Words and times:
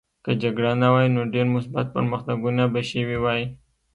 که 0.23 0.31
جګړه 0.41 0.71
نه 0.81 0.87
وای 0.93 1.07
نو 1.15 1.21
ډېر 1.33 1.45
مثبت 1.55 1.85
پرمختګونه 1.95 2.63
به 2.73 2.81
شوي 2.91 3.17
وای 3.23 3.41